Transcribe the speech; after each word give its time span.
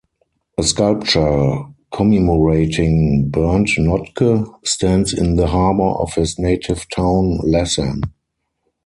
A 0.57 0.63
sculpture 0.63 1.61
commemorating 1.91 3.29
Bernt 3.29 3.69
Notke 3.77 4.51
stands 4.65 5.13
in 5.13 5.35
the 5.35 5.45
harbour 5.45 5.91
of 5.91 6.11
his 6.15 6.39
native 6.39 6.89
town 6.89 7.37
Lassan. 7.43 8.01